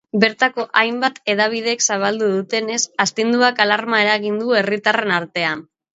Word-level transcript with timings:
Bertako 0.21 0.63
hainbat 0.79 1.19
hedabidek 1.33 1.85
zabaldu 1.87 2.29
dutenez, 2.37 2.79
astinduak 3.07 3.61
alarma 3.67 4.01
eragin 4.07 4.41
du 4.45 4.57
herritarren 4.63 5.15
artean. 5.21 5.63